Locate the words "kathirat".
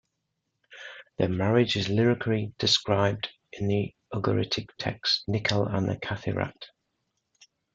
5.97-6.57